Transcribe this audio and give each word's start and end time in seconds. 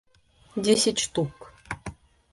десять 0.55 0.97
штук 0.97 1.53